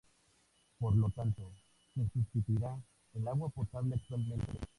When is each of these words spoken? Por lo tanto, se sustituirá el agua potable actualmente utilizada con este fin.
Por 0.79 0.95
lo 0.95 1.11
tanto, 1.11 1.51
se 1.93 2.03
sustituirá 2.11 2.75
el 3.13 3.27
agua 3.27 3.49
potable 3.49 3.93
actualmente 3.97 4.33
utilizada 4.33 4.45
con 4.45 4.55
este 4.55 4.59
fin. 4.59 4.69